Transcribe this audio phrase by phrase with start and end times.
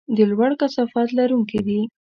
[0.15, 1.79] د لوړ کثافت لرونکي دي.